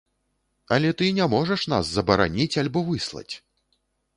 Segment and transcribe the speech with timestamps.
[0.77, 3.31] Але ты не можаш нас забараніць альбо выслаць!